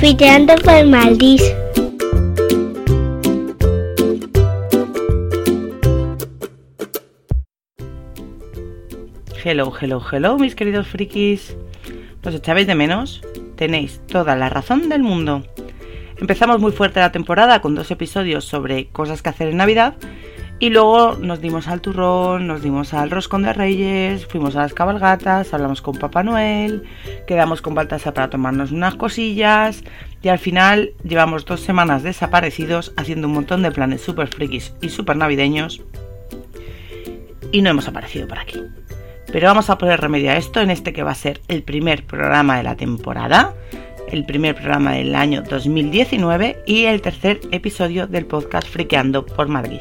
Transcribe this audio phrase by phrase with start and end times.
[0.00, 1.42] Filtrando por Maldis.
[9.44, 11.54] Hello, hello, hello, mis queridos frikis.
[12.24, 13.20] ¿Nos echabais de menos?
[13.56, 15.44] Tenéis toda la razón del mundo.
[16.16, 19.96] Empezamos muy fuerte la temporada con dos episodios sobre cosas que hacer en Navidad
[20.60, 24.74] y luego nos dimos al turrón, nos dimos al roscón de reyes, fuimos a las
[24.74, 26.84] cabalgatas, hablamos con Papá Noel,
[27.26, 29.82] quedamos con Baltasar para tomarnos unas cosillas
[30.22, 34.90] y al final llevamos dos semanas desaparecidos haciendo un montón de planes super frikis y
[34.90, 35.80] super navideños
[37.52, 38.60] y no hemos aparecido por aquí.
[39.32, 42.04] Pero vamos a poner remedio a esto en este que va a ser el primer
[42.04, 43.54] programa de la temporada,
[44.12, 49.80] el primer programa del año 2019 y el tercer episodio del podcast Friqueando por Madrid.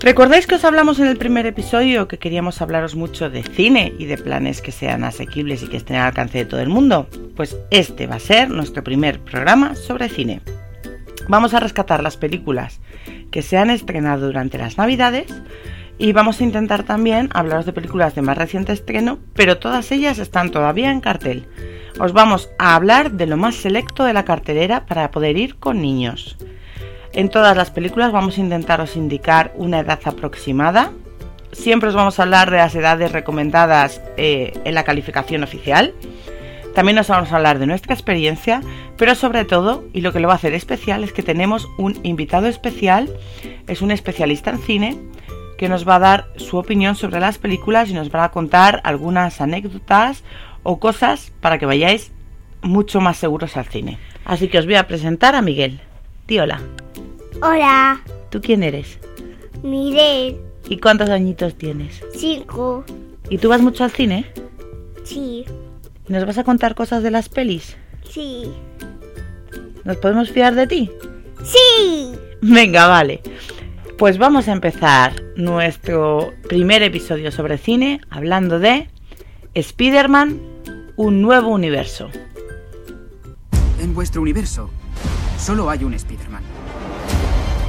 [0.00, 4.04] ¿Recordáis que os hablamos en el primer episodio que queríamos hablaros mucho de cine y
[4.04, 7.08] de planes que sean asequibles y que estén al alcance de todo el mundo?
[7.34, 10.42] Pues este va a ser nuestro primer programa sobre cine.
[11.28, 12.80] Vamos a rescatar las películas
[13.30, 15.32] que se han estrenado durante las Navidades
[15.96, 20.18] y vamos a intentar también hablaros de películas de más reciente estreno, pero todas ellas
[20.18, 21.46] están todavía en cartel.
[21.98, 25.80] Os vamos a hablar de lo más selecto de la cartelera para poder ir con
[25.80, 26.36] niños.
[27.16, 30.92] En todas las películas vamos a intentaros indicar una edad aproximada.
[31.50, 35.94] Siempre os vamos a hablar de las edades recomendadas eh, en la calificación oficial.
[36.74, 38.60] También os vamos a hablar de nuestra experiencia,
[38.98, 41.98] pero sobre todo, y lo que lo va a hacer especial, es que tenemos un
[42.02, 43.08] invitado especial,
[43.66, 44.98] es un especialista en cine,
[45.56, 48.82] que nos va a dar su opinión sobre las películas y nos va a contar
[48.84, 50.22] algunas anécdotas
[50.64, 52.12] o cosas para que vayáis
[52.60, 53.98] mucho más seguros al cine.
[54.26, 55.80] Así que os voy a presentar a Miguel.
[56.26, 56.38] Di
[57.42, 58.00] hola.
[58.30, 58.98] ¿Tú quién eres?
[59.62, 60.38] Miguel.
[60.68, 62.02] ¿Y cuántos añitos tienes?
[62.14, 62.84] Cinco.
[63.30, 64.26] ¿Y tú vas mucho al cine?
[65.04, 65.44] Sí,
[66.08, 67.76] ¿Nos vas a contar cosas de las pelis?
[68.08, 68.44] sí,
[69.84, 70.90] ¿Nos podemos fiar de ti?
[71.44, 72.12] sí.
[72.42, 73.22] Venga, vale.
[73.98, 78.88] Pues vamos a empezar nuestro primer episodio sobre cine hablando de
[79.54, 80.38] Spider-Man,
[80.96, 82.08] un nuevo universo.
[83.80, 84.70] En vuestro universo
[85.38, 86.42] solo hay un Spider-Man.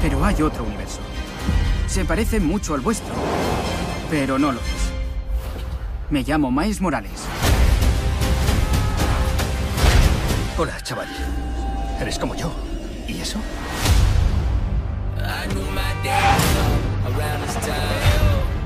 [0.02, 1.00] Pero hay otro universo.
[1.88, 3.14] Se parece mucho al vuestro,
[4.10, 4.92] pero no lo es.
[6.10, 7.24] Me llamo Miles Morales.
[10.58, 11.08] Hola, chaval.
[12.00, 12.52] Eres como yo.
[13.08, 13.40] ¿Y eso?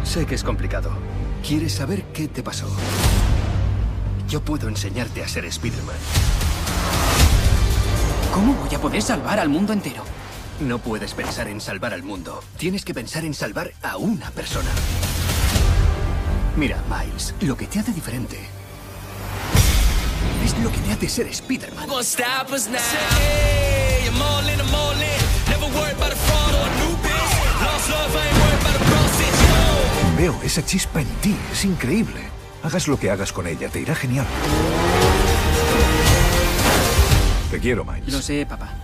[0.03, 0.91] Sé que es complicado.
[1.45, 2.67] ¿Quieres saber qué te pasó?
[4.27, 5.95] Yo puedo enseñarte a ser Spider-Man.
[8.33, 10.03] ¿Cómo voy a poder salvar al mundo entero?
[10.61, 12.43] No puedes pensar en salvar al mundo.
[12.57, 14.69] Tienes que pensar en salvar a una persona.
[16.55, 18.37] Mira, Miles, lo que te hace diferente
[20.45, 21.87] es lo que te hace ser Spider-Man.
[30.15, 32.21] Veo esa chispa en ti, es increíble.
[32.61, 34.27] Hagas lo que hagas con ella, te irá genial.
[37.49, 38.13] Te quiero, Miles.
[38.13, 38.75] Lo sé, papá.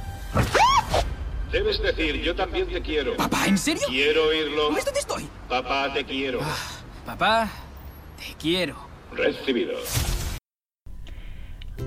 [1.52, 3.16] Debes decir, yo también te quiero.
[3.16, 3.84] ¿Papá, en serio?
[3.88, 4.74] Quiero oírlo.
[4.74, 5.28] ¿Ves dónde estoy?
[5.48, 6.40] Papá, te quiero.
[7.06, 7.50] Papá,
[8.18, 8.76] te quiero.
[9.14, 9.74] Recibido.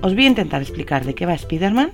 [0.00, 1.93] Os voy a intentar explicar de qué va Spider-Man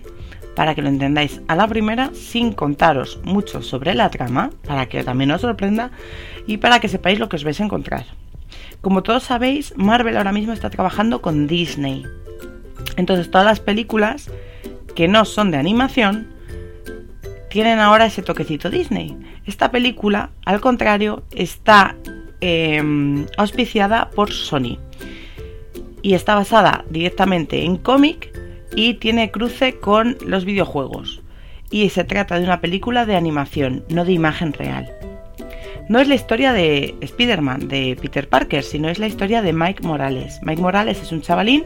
[0.54, 5.02] para que lo entendáis a la primera sin contaros mucho sobre la trama, para que
[5.02, 5.90] también os sorprenda
[6.46, 8.06] y para que sepáis lo que os vais a encontrar.
[8.80, 12.04] Como todos sabéis, Marvel ahora mismo está trabajando con Disney.
[12.96, 14.30] Entonces todas las películas
[14.94, 16.35] que no son de animación
[17.56, 19.16] tienen ahora ese toquecito Disney.
[19.46, 21.96] Esta película, al contrario, está
[22.42, 24.76] eh, auspiciada por Sony
[26.02, 28.30] y está basada directamente en cómic
[28.74, 31.22] y tiene cruce con los videojuegos.
[31.70, 34.92] Y se trata de una película de animación, no de imagen real.
[35.88, 39.84] No es la historia de Spider-Man, de Peter Parker, sino es la historia de Mike
[39.84, 40.40] Morales.
[40.42, 41.64] Mike Morales es un chavalín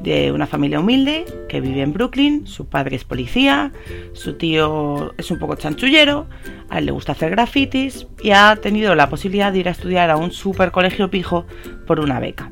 [0.00, 3.70] de una familia humilde que vive en Brooklyn, su padre es policía,
[4.14, 6.26] su tío es un poco chanchullero,
[6.70, 10.08] a él le gusta hacer grafitis y ha tenido la posibilidad de ir a estudiar
[10.08, 11.44] a un super colegio pijo
[11.86, 12.50] por una beca.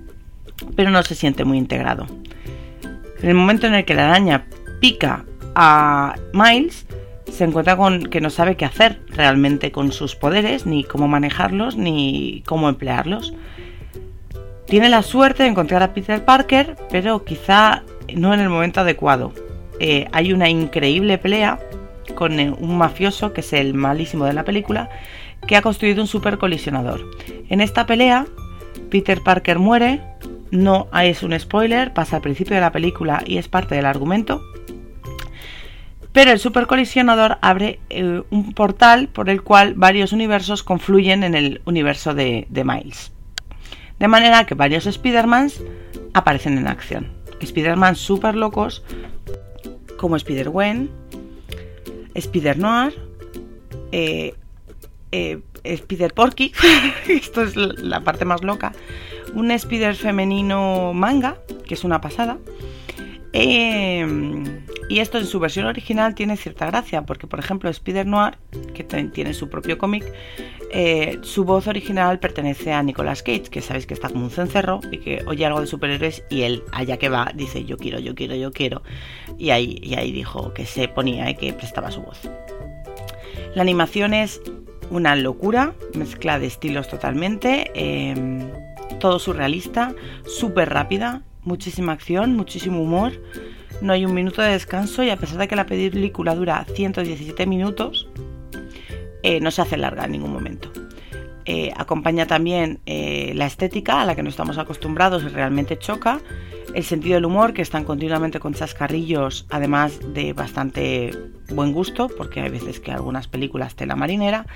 [0.76, 2.06] pero no se siente muy integrado.
[3.22, 4.44] En el momento en el que la araña
[4.80, 5.24] pica
[5.54, 6.86] a Miles,
[7.30, 11.76] se encuentra con que no sabe qué hacer realmente con sus poderes, ni cómo manejarlos,
[11.76, 13.34] ni cómo emplearlos.
[14.66, 17.82] Tiene la suerte de encontrar a Peter Parker, pero quizá
[18.14, 19.32] no en el momento adecuado.
[19.80, 21.58] Eh, hay una increíble pelea
[22.14, 24.90] con eh, un mafioso, que es el malísimo de la película,
[25.46, 27.08] que ha construido un super colisionador.
[27.48, 28.26] En esta pelea,
[28.90, 30.00] Peter Parker muere,
[30.50, 34.42] no es un spoiler, pasa al principio de la película y es parte del argumento.
[36.18, 41.62] Pero el supercolisionador abre eh, un portal por el cual varios universos confluyen en el
[41.64, 43.12] universo de, Miles.
[44.00, 45.62] De manera que varios Spider-Mans
[46.14, 47.12] aparecen en acción.
[47.38, 48.82] Spider-Man super locos
[49.96, 50.90] como Spider-Gwen,
[52.14, 52.94] Spider-Noir,
[53.92, 54.34] eh,
[55.12, 56.52] eh, Spider-Porky,
[57.10, 58.72] esto es la parte más loca,
[59.34, 62.38] un Spider femenino manga, que es una pasada,
[63.32, 64.06] eh,
[64.88, 68.38] y esto en su versión original tiene cierta gracia, porque por ejemplo Spider Noir,
[68.74, 70.04] que tiene su propio cómic,
[70.70, 74.80] eh, su voz original pertenece a Nicolas Cage, que sabéis que está como un cencerro
[74.90, 78.14] y que oye algo de superhéroes y él, allá que va, dice yo quiero, yo
[78.14, 78.82] quiero, yo quiero.
[79.38, 82.20] Y ahí, y ahí dijo que se ponía y que prestaba su voz.
[83.54, 84.40] La animación es
[84.90, 88.14] una locura, mezcla de estilos totalmente, eh,
[89.00, 89.94] todo surrealista,
[90.26, 93.12] súper rápida, muchísima acción, muchísimo humor.
[93.80, 97.46] No hay un minuto de descanso y a pesar de que la película dura 117
[97.46, 98.08] minutos,
[99.22, 100.70] eh, no se hace larga en ningún momento.
[101.44, 106.20] Eh, acompaña también eh, la estética a la que no estamos acostumbrados y realmente choca.
[106.74, 111.10] El sentido del humor, que están continuamente con chascarrillos, además de bastante
[111.48, 114.46] buen gusto, porque hay veces que algunas películas tela marinera.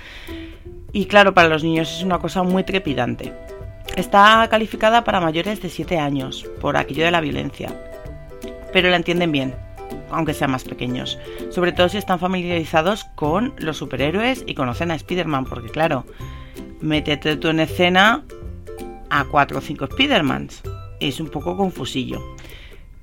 [0.91, 3.33] Y claro, para los niños es una cosa muy trepidante.
[3.95, 7.69] Está calificada para mayores de 7 años, por aquello de la violencia,
[8.71, 9.55] pero la entienden bien,
[10.09, 11.19] aunque sean más pequeños,
[11.49, 16.05] sobre todo si están familiarizados con los superhéroes y conocen a Spider-Man, porque claro,
[16.81, 18.23] métete tú en escena
[19.09, 20.63] a 4 o 5 Spider-Mans,
[20.99, 22.21] es un poco confusillo.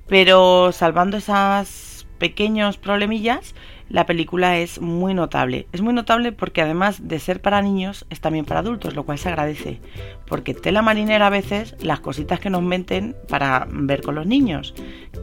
[0.07, 3.55] Pero salvando esas pequeños problemillas,
[3.91, 5.67] la película es muy notable.
[5.73, 9.19] Es muy notable porque además de ser para niños, es también para adultos, lo cual
[9.19, 9.81] se agradece.
[10.25, 14.73] Porque tela marinera a veces las cositas que nos meten para ver con los niños,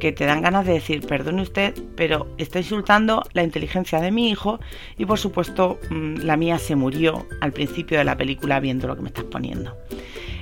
[0.01, 4.29] que te dan ganas de decir, perdone usted, pero está insultando la inteligencia de mi
[4.29, 4.61] hijo
[4.99, 8.97] y por supuesto mm, la mía se murió al principio de la película viendo lo
[8.97, 9.77] que me estás poniendo.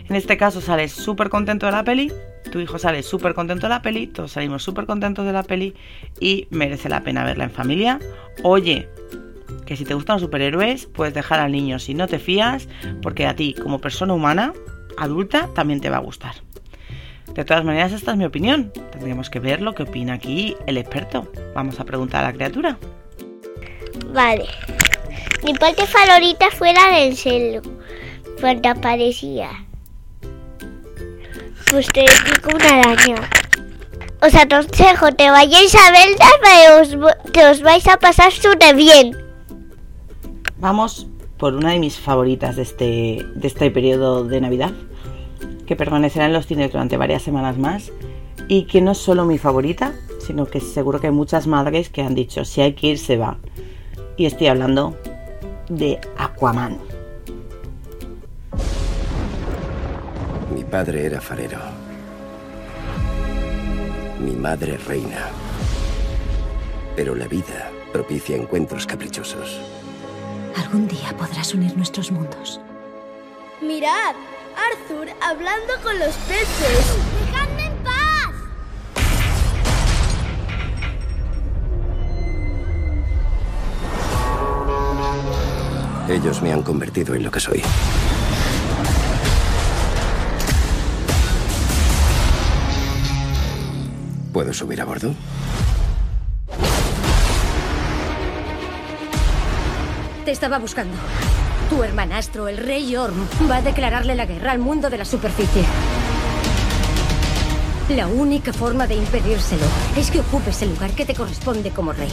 [0.08, 2.12] En este caso sales súper contento de la peli,
[2.50, 5.74] tu hijo sale súper contento de la peli, todos salimos súper contentos de la peli
[6.20, 7.98] y merece la pena verla en familia.
[8.42, 8.88] Oye,
[9.66, 12.68] que si te gustan los superhéroes, puedes dejar al niño si no te fías,
[13.02, 14.52] porque a ti, como persona humana,
[14.96, 16.34] adulta, también te va a gustar.
[17.34, 18.72] De todas maneras, esta es mi opinión.
[18.92, 21.30] Tendríamos que ver lo que opina aquí el experto.
[21.54, 22.78] Vamos a preguntar a la criatura.
[24.14, 24.46] Vale.
[25.44, 27.60] Mi parte favorita fue la del celo.
[28.40, 29.65] Cuando aparecía.
[31.70, 33.16] Pues te pico una araña.
[34.22, 35.92] Os aconsejo, te vayáis a
[36.42, 39.16] pero os, que os vais a pasar súper bien.
[40.58, 44.72] Vamos por una de mis favoritas de este, de este periodo de Navidad,
[45.66, 47.92] que permanecerá en los cines durante varias semanas más
[48.48, 49.92] y que no es solo mi favorita,
[50.24, 53.16] sino que seguro que hay muchas madres que han dicho, si hay que ir, se
[53.16, 53.38] va.
[54.16, 54.96] Y estoy hablando
[55.68, 56.78] de Aquaman.
[60.66, 61.58] Padre era farero.
[64.20, 65.28] Mi madre reina.
[66.96, 69.60] Pero la vida propicia encuentros caprichosos.
[70.56, 72.60] Algún día podrás unir nuestros mundos.
[73.62, 74.14] Mirad,
[74.72, 76.96] Arthur hablando con los peces.
[77.20, 78.32] ¡Dejadme en paz!
[86.08, 87.62] Ellos me han convertido en lo que soy.
[94.36, 95.14] ¿Puedo subir a bordo?
[100.26, 100.94] Te estaba buscando.
[101.70, 103.16] Tu hermanastro, el rey Orm,
[103.50, 105.62] va a declararle la guerra al mundo de la superficie.
[107.88, 109.64] La única forma de impedírselo
[109.96, 112.12] es que ocupes el lugar que te corresponde como rey.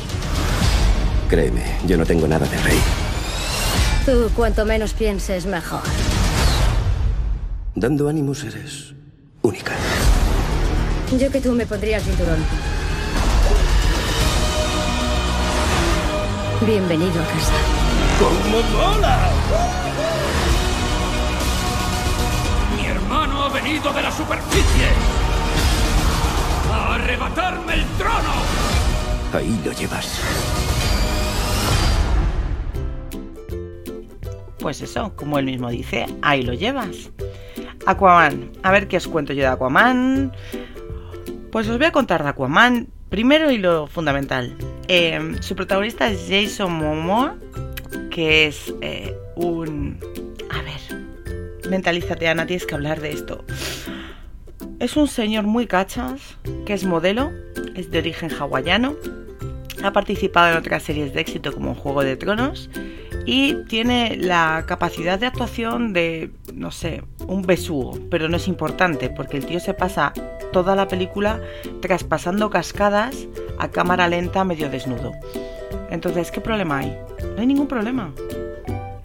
[1.28, 2.80] Créeme, yo no tengo nada de rey.
[4.06, 5.84] Tú, cuanto menos pienses, mejor.
[7.76, 8.94] Dando ánimos eres.
[11.20, 12.44] Yo que tú me pondría el cinturón.
[16.66, 17.54] Bienvenido a casa.
[18.20, 19.30] ¡Cómo mola!
[22.76, 24.88] Mi hermano ha venido de la superficie.
[26.72, 28.34] arrebatarme el trono.
[29.34, 30.20] Ahí lo llevas.
[34.58, 37.12] Pues eso, como él mismo dice, ahí lo llevas.
[37.86, 38.52] Aquaman.
[38.64, 40.32] A ver qué os cuento yo de Aquaman.
[41.54, 42.88] Pues os voy a contar de Aquaman.
[43.10, 44.56] Primero y lo fundamental.
[44.88, 47.36] Eh, su protagonista es Jason Momoa,
[48.10, 50.00] que es eh, un...
[50.50, 53.46] A ver, mentalízate Ana, tienes que hablar de esto.
[54.80, 57.32] Es un señor muy cachas, que es modelo,
[57.76, 58.96] es de origen hawaiano,
[59.84, 62.72] ha participado en otras series de éxito como Juego de Tronos
[63.28, 69.10] y tiene la capacidad de actuación de, no sé, un besugo, pero no es importante
[69.10, 70.14] porque el tío se pasa
[70.52, 71.42] toda la película
[71.82, 73.28] traspasando cascadas
[73.60, 75.12] a cámara lenta medio desnudo.
[75.90, 76.98] Entonces, ¿qué problema hay?
[77.36, 78.14] No hay ningún problema.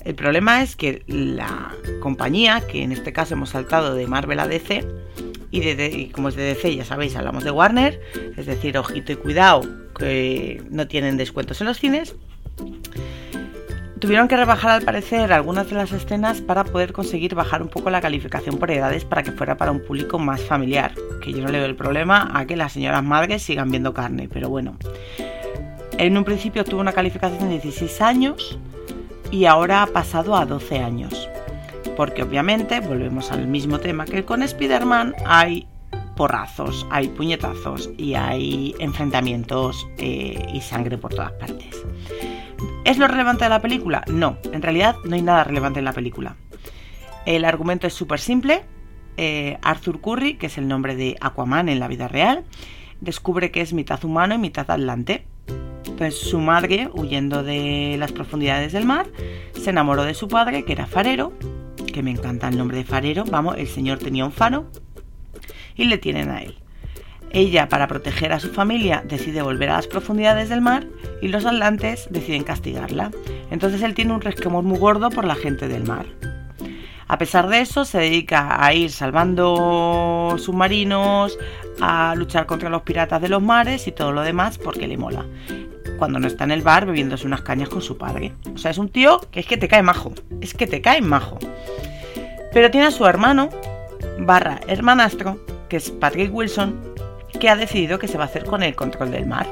[0.04, 4.48] El problema es que la compañía, que en este caso hemos saltado de Marvel a
[4.48, 4.84] DC,
[5.50, 8.00] y, de, como es de DC, ya sabéis, hablamos de Warner,
[8.36, 9.62] es decir, ojito y cuidado,
[9.98, 12.16] que no tienen descuentos en los cines,
[14.00, 17.90] Tuvieron que rebajar al parecer algunas de las escenas para poder conseguir bajar un poco
[17.90, 20.94] la calificación por edades para que fuera para un público más familiar.
[21.20, 24.28] Que yo no le veo el problema a que las señoras madres sigan viendo carne,
[24.32, 24.76] pero bueno.
[25.98, 28.58] En un principio tuvo una calificación de 16 años
[29.32, 31.28] y ahora ha pasado a 12 años.
[31.96, 35.66] Porque obviamente, volvemos al mismo tema que con Spider-Man, hay
[36.16, 41.84] porrazos, hay puñetazos y hay enfrentamientos eh, y sangre por todas partes.
[42.88, 44.02] ¿Es lo relevante de la película?
[44.06, 46.36] No, en realidad no hay nada relevante en la película.
[47.26, 48.62] El argumento es súper simple.
[49.18, 52.44] Eh, Arthur Curry, que es el nombre de Aquaman en la vida real,
[53.02, 55.26] descubre que es mitad humano y mitad atlante.
[55.98, 59.06] Pues su madre, huyendo de las profundidades del mar,
[59.52, 61.34] se enamoró de su padre, que era farero,
[61.92, 64.64] que me encanta el nombre de farero, vamos, el señor tenía un faro,
[65.76, 66.56] y le tienen a él.
[67.30, 70.86] Ella, para proteger a su familia, decide volver a las profundidades del mar
[71.20, 73.10] y los atlantes deciden castigarla.
[73.50, 76.06] Entonces él tiene un resquemor muy gordo por la gente del mar.
[77.06, 81.38] A pesar de eso, se dedica a ir salvando submarinos,
[81.80, 85.24] a luchar contra los piratas de los mares y todo lo demás porque le mola.
[85.98, 88.34] Cuando no está en el bar bebiéndose unas cañas con su padre.
[88.54, 90.12] O sea, es un tío que es que te cae majo.
[90.42, 91.38] Es que te cae majo.
[92.52, 93.48] Pero tiene a su hermano,
[94.18, 95.38] barra hermanastro,
[95.70, 96.78] que es Patrick Wilson,
[97.38, 99.46] que ha decidido que se va a hacer con el control del mar.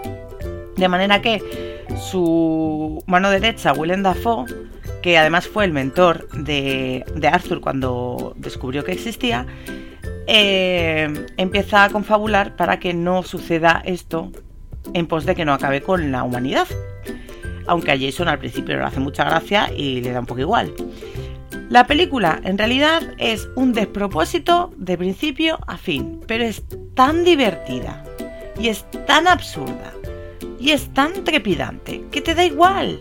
[0.77, 4.45] De manera que su mano derecha, Willem Dafoe,
[5.03, 9.47] que además fue el mentor de, Arthur cuando descubrió que existía,
[10.27, 14.33] eh, empieza a confabular para que no suceda esto
[14.93, 16.67] en pos de que no acabe con la humanidad.
[17.67, 20.73] Aunque a Jason al principio le hace mucha gracia y le da un poco igual.
[21.69, 26.63] La película en realidad es un despropósito de principio a fin, pero es
[26.95, 28.05] tan divertida
[28.59, 29.93] y es tan absurda
[30.61, 32.99] y es tan trepidante que te da igual.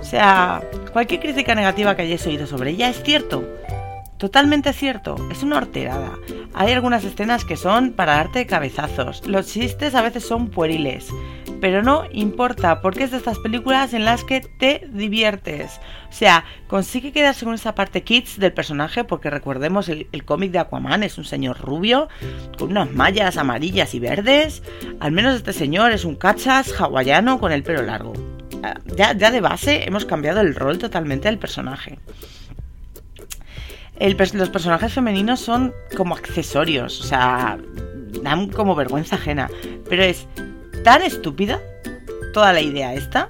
[0.00, 3.44] O sea, cualquier crítica negativa que hayáis oído sobre ella es cierto.
[4.20, 6.12] Totalmente cierto, es una horterada.
[6.52, 9.26] Hay algunas escenas que son para darte cabezazos.
[9.26, 11.08] Los chistes a veces son pueriles.
[11.58, 15.80] Pero no importa, porque es de estas películas en las que te diviertes.
[16.10, 20.52] O sea, consigue quedarse con esa parte kids del personaje, porque recordemos, el, el cómic
[20.52, 22.10] de Aquaman es un señor rubio,
[22.58, 24.62] con unas mallas amarillas y verdes.
[25.00, 28.12] Al menos este señor es un cachas hawaiano con el pelo largo.
[28.96, 31.98] Ya, ya de base hemos cambiado el rol totalmente del personaje.
[34.00, 37.58] Los personajes femeninos son como accesorios, o sea,
[38.22, 39.50] dan como vergüenza ajena.
[39.88, 40.26] Pero es
[40.84, 41.60] tan estúpida
[42.32, 43.28] toda la idea esta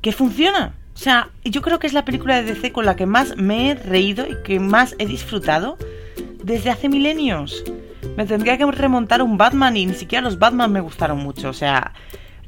[0.00, 0.74] que funciona.
[0.94, 3.70] O sea, yo creo que es la película de DC con la que más me
[3.70, 5.78] he reído y que más he disfrutado
[6.42, 7.62] desde hace milenios.
[8.16, 11.50] Me tendría que remontar un Batman y ni siquiera los Batman me gustaron mucho.
[11.50, 11.92] O sea,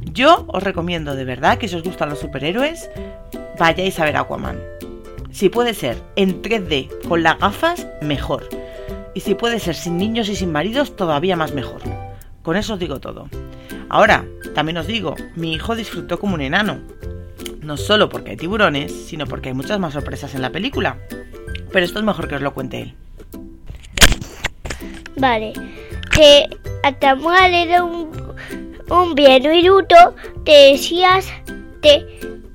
[0.00, 2.90] yo os recomiendo de verdad que si os gustan los superhéroes,
[3.56, 4.58] vayáis a ver Aquaman.
[5.32, 8.48] Si puede ser en 3D con las gafas, mejor.
[9.14, 11.82] Y si puede ser sin niños y sin maridos, todavía más mejor.
[12.42, 13.28] Con eso os digo todo.
[13.88, 16.80] Ahora, también os digo, mi hijo disfrutó como un enano.
[17.60, 20.98] No solo porque hay tiburones, sino porque hay muchas más sorpresas en la película.
[21.72, 22.94] Pero esto es mejor que os lo cuente él.
[25.16, 25.52] Vale.
[26.12, 26.48] Que
[26.82, 28.10] Atamual era un,
[28.88, 31.26] un viruto, te decías,
[31.82, 32.04] te,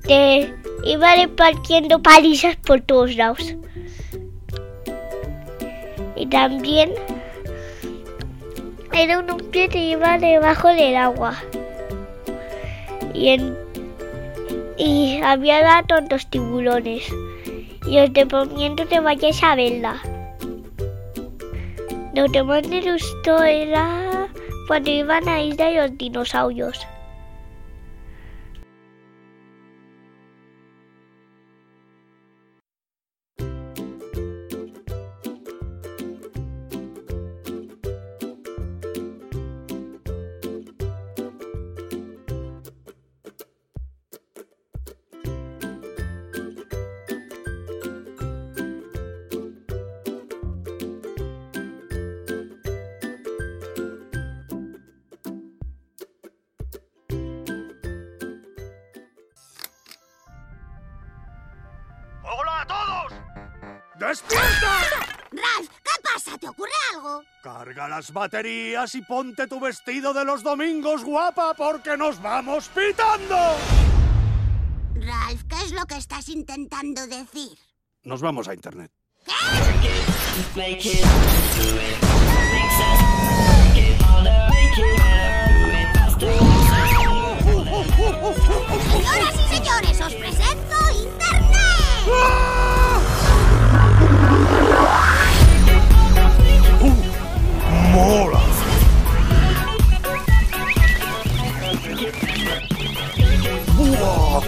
[0.02, 0.52] te
[0.86, 3.54] iba repartiendo palizas por todos lados.
[6.14, 6.92] Y también
[8.92, 11.34] era un pie que iba debajo del agua.
[13.12, 13.56] Y, en,
[14.78, 17.04] y había tontos tiburones.
[17.86, 20.00] Y os recomiendo que vayáis a verla.
[22.14, 24.28] Lo que más me gustó era
[24.66, 26.86] cuando iban a Isla de los Dinosaurios.
[62.56, 63.12] A todos!
[63.98, 64.80] ¡Despierta!
[65.32, 66.38] Ralph, ¿qué pasa?
[66.38, 67.22] ¿Te ocurre algo?
[67.42, 73.36] Carga las baterías y ponte tu vestido de los domingos, guapa, porque nos vamos pitando.
[74.94, 77.58] Ralph, ¿qué es lo que estás intentando decir?
[78.04, 78.90] Nos vamos a internet.
[88.90, 90.65] Señoras y señores, os presento
[97.92, 98.40] ¡Mola!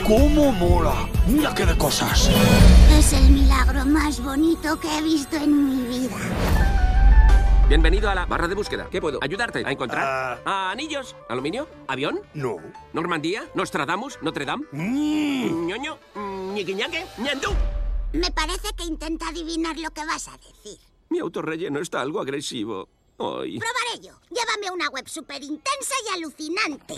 [0.07, 1.07] ¿Cómo mola?
[1.27, 2.31] Mira qué de cosas.
[2.99, 6.88] Es el milagro más bonito que he visto en mi vida.
[7.69, 8.89] Bienvenido a la barra de búsqueda.
[8.91, 10.41] ¿Qué puedo ayudarte a encontrar?
[10.47, 11.15] ¿A anillos?
[11.29, 11.69] ¿Aluminio?
[11.87, 12.21] ¿Avión?
[12.33, 12.57] No.
[12.95, 13.43] ¿Normandía?
[13.55, 14.19] ¿Nostradamus?
[14.23, 14.65] ¿Notre Dame?
[14.73, 15.99] ¿Ñoño?
[16.55, 17.05] ¿Ñiquiñaque?
[17.19, 17.51] ¿Ñandú?
[18.15, 20.79] Me parece que intenta adivinar lo que vas a decir.
[21.11, 22.89] Mi autorrelleno está algo agresivo.
[23.19, 23.59] Hoy.
[23.59, 24.15] Probaré yo.
[24.31, 26.95] Llévame a una web súper intensa y alucinante.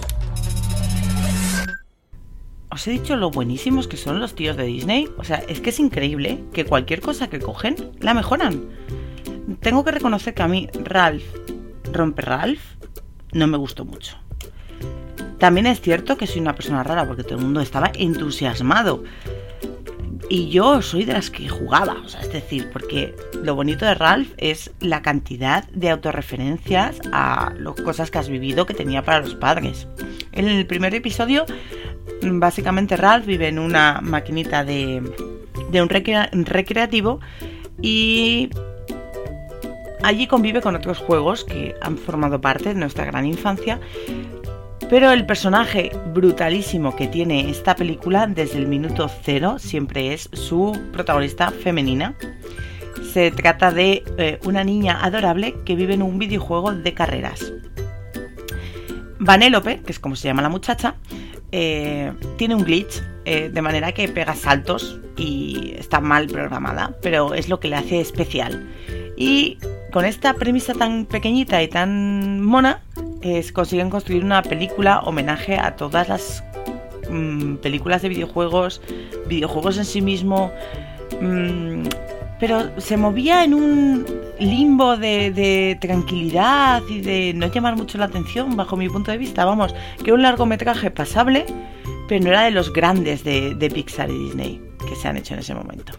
[2.70, 5.08] Os he dicho lo buenísimos que son los tíos de Disney.
[5.18, 8.70] O sea, es que es increíble que cualquier cosa que cogen la mejoran.
[9.60, 11.24] Tengo que reconocer que a mí Ralph,
[11.92, 12.60] Romper Ralph,
[13.32, 14.16] no me gustó mucho.
[15.38, 19.02] También es cierto que soy una persona rara porque todo el mundo estaba entusiasmado.
[20.28, 23.94] Y yo soy de las que jugaba, o sea, es decir, porque lo bonito de
[23.94, 29.20] Ralph es la cantidad de autorreferencias a las cosas que has vivido que tenía para
[29.20, 29.88] los padres.
[30.30, 31.46] En el primer episodio,
[32.22, 35.02] básicamente Ralph vive en una maquinita de,
[35.72, 37.18] un recrea- recreativo
[37.82, 38.50] y
[40.02, 43.80] allí convive con otros juegos que han formado parte de nuestra gran infancia
[44.90, 50.76] pero el personaje brutalísimo que tiene esta película desde el minuto cero siempre es su
[50.92, 52.16] protagonista femenina.
[53.12, 57.52] Se trata de eh, una niña adorable que vive en un videojuego de carreras.
[59.20, 60.96] Vanélope, que es como se llama la muchacha,
[61.52, 67.34] eh, tiene un glitch, eh, de manera que pega saltos y está mal programada, pero
[67.34, 68.68] es lo que le hace especial.
[69.20, 69.58] Y
[69.92, 72.80] con esta premisa tan pequeñita y tan mona,
[73.20, 76.42] es- consiguen construir una película homenaje a todas las
[77.10, 78.80] mm, películas de videojuegos,
[79.26, 80.50] videojuegos en sí mismo,
[81.20, 81.82] mm,
[82.38, 84.06] pero se movía en un
[84.38, 89.44] limbo de, tranquilidad y de no llamar mucho la atención bajo mi punto de vista.
[89.44, 91.44] Vamos, que un largometraje pasable,
[92.08, 95.34] pero no era de los grandes de, de Pixar y Disney que se han hecho
[95.34, 95.92] en ese momento.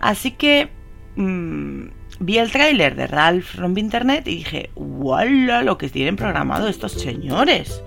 [0.00, 0.68] Así que
[1.16, 5.62] mm, vi el tráiler de Ralph Rompe Internet y dije, ¡wala!
[5.62, 7.82] Lo que tienen programado estos señores.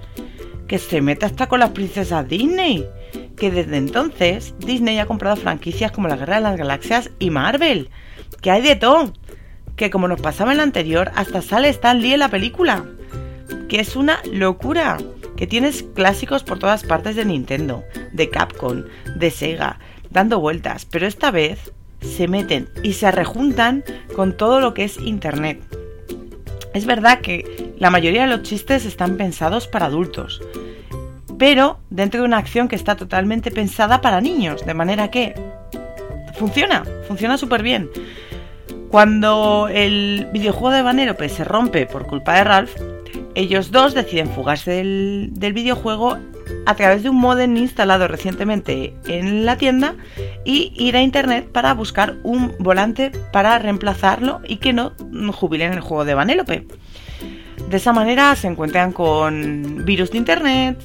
[0.68, 2.86] Que se meta hasta con las princesas Disney.
[3.36, 7.90] Que desde entonces Disney ha comprado franquicias como La Guerra de las Galaxias y Marvel.
[8.42, 9.14] Que hay de todo.
[9.76, 12.86] Que como nos pasaba en la anterior, hasta sale Stan Lee en la película.
[13.68, 14.98] Que es una locura.
[15.36, 18.84] Que tienes clásicos por todas partes de Nintendo, de Capcom,
[19.16, 19.80] de Sega,
[20.12, 20.86] dando vueltas.
[20.86, 23.84] Pero esta vez se meten y se rejuntan
[24.16, 25.62] con todo lo que es Internet.
[26.74, 30.42] Es verdad que la mayoría de los chistes están pensados para adultos,
[31.38, 35.34] pero dentro de una acción que está totalmente pensada para niños, de manera que
[36.38, 37.90] funciona, funciona súper bien.
[38.90, 42.76] Cuando el videojuego de Vanellope se rompe por culpa de Ralph,
[43.36, 46.18] ellos dos deciden fugarse del, del videojuego
[46.66, 49.96] a través de un modem instalado recientemente en la tienda
[50.46, 54.94] y ir a internet para buscar un volante para reemplazarlo y que no
[55.34, 56.68] jubilen el juego de Vanellope.
[57.70, 60.78] De esa manera se encuentran con virus de internet,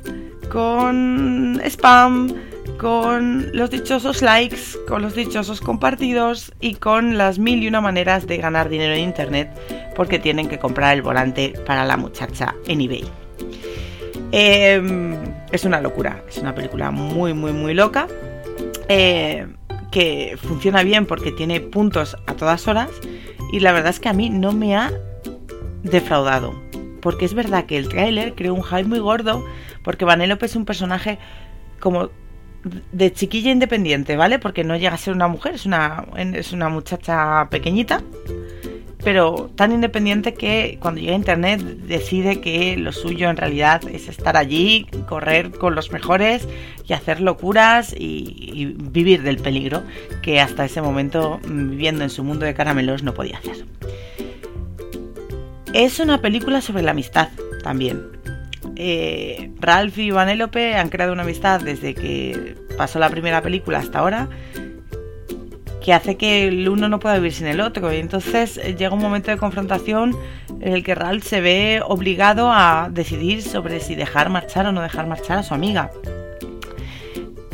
[0.50, 2.32] con spam,
[2.78, 8.26] con los dichosos likes, con los dichosos compartidos y con las mil y una maneras
[8.26, 9.50] de ganar dinero en internet
[9.96, 13.25] porque tienen que comprar el volante para la muchacha en eBay.
[14.32, 15.16] Eh,
[15.52, 18.06] es una locura, es una película muy, muy, muy loca.
[18.88, 19.46] eh,
[19.92, 22.90] que funciona bien porque tiene puntos a todas horas.
[23.52, 24.92] Y la verdad es que a mí no me ha
[25.82, 26.54] defraudado.
[27.00, 29.44] porque es verdad que el tráiler creó un hype muy gordo,
[29.84, 31.18] porque Vanellope es un personaje
[31.78, 32.10] como
[32.90, 34.40] de chiquilla independiente, ¿vale?
[34.40, 38.02] Porque no llega a ser una mujer, es una, es una muchacha pequeñita,
[39.06, 44.08] pero tan independiente que cuando llega a internet decide que lo suyo en realidad es
[44.08, 46.48] estar allí, correr con los mejores
[46.88, 49.84] y hacer locuras y, vivir del peligro
[50.22, 53.64] que hasta ese momento mm, viviendo en su mundo de caramelos no podía hacer.
[55.72, 57.28] Es una película sobre la amistad
[57.62, 58.02] también.
[58.74, 64.00] Eh, Ralph y Vanellope han creado una amistad desde que pasó la primera película hasta
[64.00, 64.28] ahora
[65.86, 67.92] que hace que el uno no pueda vivir sin el otro.
[67.92, 70.16] Y entonces eh, llega un momento de confrontación
[70.60, 74.82] en el que Ralph se ve obligado a decidir sobre si dejar marchar o no
[74.82, 75.92] dejar marchar a su amiga.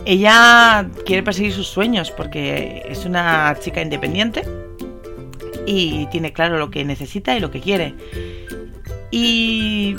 [0.06, 4.44] Ella quiere perseguir sus sueños porque es una chica independiente
[5.66, 7.94] y tiene claro lo que necesita y lo que quiere.
[9.10, 9.94] Y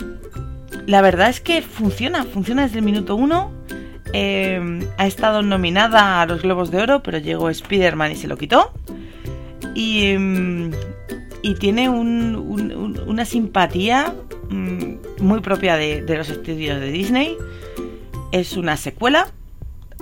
[0.88, 3.52] la verdad es que funciona, funciona desde el minuto uno.
[4.14, 8.38] Eh, ha estado nominada a los Globos de Oro, pero llegó Spider-Man y se lo
[8.38, 8.72] quitó.
[9.76, 10.14] Y,
[11.42, 14.14] y tiene un- un- un- una simpatía
[14.50, 17.36] mm, muy propia de, los estudios de Disney.
[18.32, 19.28] Es una secuela.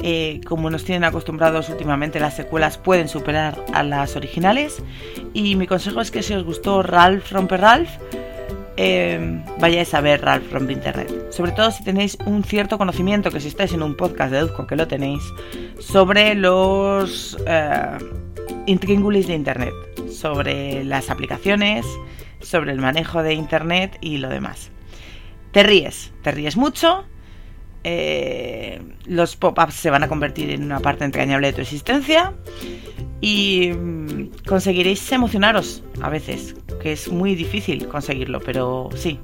[0.04, 4.82] Eh, como nos tienen acostumbrados últimamente, las secuelas pueden superar a las originales.
[5.34, 7.90] Y mi consejo es que si os gustó Ralph Rompe Ralph,
[8.84, 11.32] eh, vayáis a ver Ralph Rompe Internet.
[11.32, 14.76] Sobre todo si tenéis un cierto conocimiento, que si estáis en un podcast deduzco que
[14.76, 15.22] lo tenéis,
[15.78, 17.98] sobre los eh,
[18.66, 19.74] intríngulis de Internet,
[20.10, 21.86] sobre las aplicaciones,
[22.40, 24.72] sobre el manejo de Internet y lo demás.
[25.52, 27.06] Te ríes, te ríes mucho.
[27.84, 32.34] eh, los pop-ups se van a convertir en una parte entrañable de tu existencia
[33.22, 39.20] y mm, conseguiréis emocionaros a veces, que es muy difícil conseguirlo, pero sí.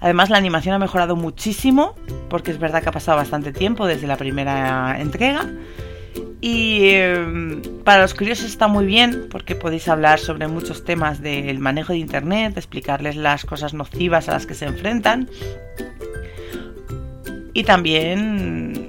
[0.00, 1.94] Además la animación ha mejorado muchísimo,
[2.28, 5.48] porque es verdad que ha pasado bastante tiempo desde la primera entrega.
[6.40, 11.60] Y eh, para los curiosos está muy bien, porque podéis hablar sobre muchos temas del
[11.60, 15.30] manejo de Internet, explicarles las cosas nocivas a las que se enfrentan.
[17.54, 18.81] Y también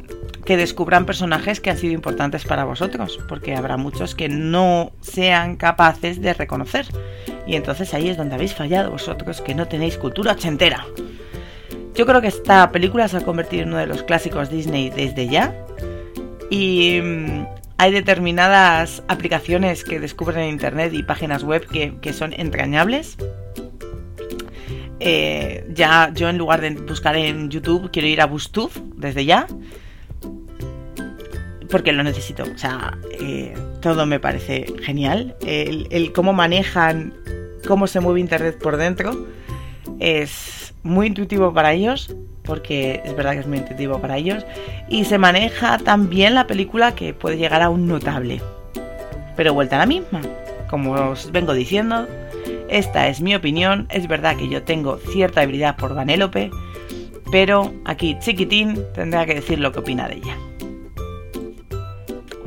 [0.46, 5.56] que descubran personajes que han sido importantes para vosotros, porque habrá muchos que no sean
[5.56, 6.86] capaces de reconocer.
[7.48, 10.86] Y entonces ahí es donde habéis fallado vosotros, que no tenéis cultura ochentera.
[11.96, 15.28] Yo creo que esta película se ha convertido en uno de los clásicos Disney desde
[15.28, 15.54] ya.
[16.50, 17.46] Y mm,
[17.78, 23.18] hay determinadas aplicaciones que descubren en Internet y páginas web que, que son entrañables.
[25.00, 29.48] Eh, ya yo en lugar de buscar en YouTube quiero ir a Bustuf desde ya
[31.74, 32.44] porque lo necesito.
[32.44, 35.36] O sea, eh, todo me parece genial.
[35.44, 37.16] El, cómo manejan,
[37.68, 39.26] cómo se mueve Internet por dentro,
[40.00, 44.46] es muy intuitivo para ellos, porque es verdad que es muy intuitivo para ellos.
[44.88, 48.40] Y se maneja también la película que puede llegar a un notable.
[49.36, 50.22] Pero vuelta a la misma.
[50.70, 52.08] Como os vengo diciendo,
[52.70, 53.88] esta es mi opinión.
[53.90, 56.52] Es verdad que yo tengo cierta habilidad por Vanellope,
[57.32, 60.38] pero aquí Chiquitín tendrá que decir lo que opina de ella.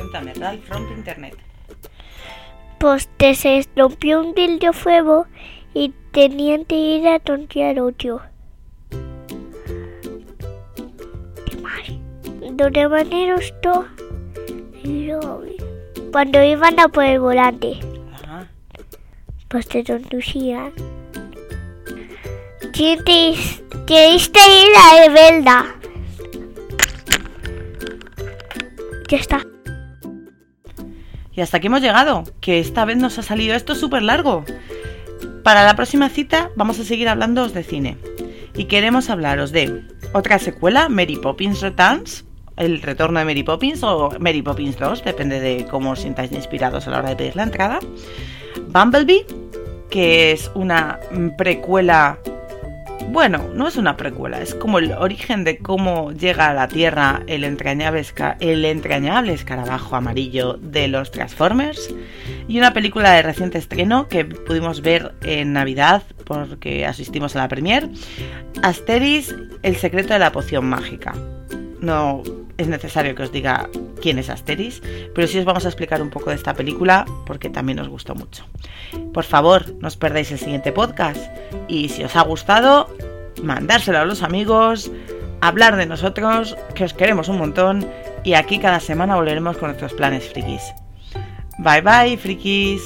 [0.07, 1.37] Cuéntame, Ralph Rompe Internet.
[2.79, 5.27] Pues te se rompió un videojuego
[5.75, 8.21] y tenían que ir a tontear otro.
[12.73, 13.85] De manera esto,
[16.13, 17.79] cuando iban a por el volante,
[18.15, 18.49] Ajá.
[19.49, 20.73] pues te conducían.
[22.73, 25.77] Tienes, tienes que ir a Evelda.
[29.09, 29.47] Ya está.
[31.37, 34.45] Y hasta aquí hemos llegado, que esta vez nos ha salido esto súper largo.
[35.45, 37.99] Para la próxima cita vamos a seguir hablando de cine.
[38.55, 42.25] Y queremos hablaros de otra secuela, Mary Poppins Returns,
[42.57, 46.87] el retorno de Mary Poppins o Mary Poppins 2, depende de cómo os sintáis inspirados
[46.87, 47.81] a la hora de pedir la entrada.
[48.69, 49.27] Bumblebee,
[49.91, 50.99] que es una
[51.37, 52.19] precuela
[53.11, 57.23] bueno, no es una precuela, es como el origen de cómo llega a la Tierra
[57.27, 61.95] el entrañable, escarabajo amarillo de los Transformers.
[62.49, 67.49] Y una película de reciente estreno que pudimos ver en Navidad porque asistimos a la
[67.49, 67.89] premier.
[68.63, 71.15] Asteris, el secreto de la poción mágica.
[71.81, 72.23] No
[72.59, 73.69] es necesario que os diga
[74.01, 74.83] quién es Asteris,
[75.15, 78.15] pero sí os vamos a explicar un poco de esta película porque también nos gustó
[78.15, 78.45] mucho.
[79.13, 81.21] Por favor, no os perdáis el siguiente podcast
[81.69, 82.89] y si os ha gustado,
[83.43, 84.91] mandárselo a los amigos,
[85.41, 87.89] hablar de nosotros, que os queremos un montón
[88.25, 90.63] y aquí cada semana volveremos con nuestros planes frikis.
[91.59, 92.83] Bye bye, frikis.